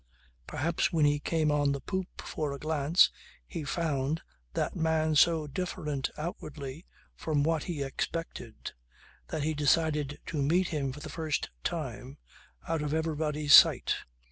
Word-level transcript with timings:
Perhaps 0.47 0.91
when 0.91 1.05
he 1.05 1.19
came 1.19 1.51
on 1.51 1.73
the 1.73 1.79
poop 1.79 2.23
for 2.23 2.53
a 2.53 2.57
glance 2.57 3.11
he 3.45 3.63
found 3.63 4.23
that 4.55 4.75
man 4.75 5.13
so 5.13 5.45
different 5.45 6.09
outwardly 6.17 6.87
from 7.15 7.43
what 7.43 7.65
he 7.65 7.83
expected 7.83 8.71
that 9.27 9.43
he 9.43 9.53
decided 9.53 10.17
to 10.25 10.41
meet 10.41 10.69
him 10.69 10.91
for 10.91 11.01
the 11.01 11.07
first 11.07 11.51
time 11.63 12.17
out 12.67 12.81
of 12.81 12.95
everybody's 12.95 13.53
sight. 13.53 13.93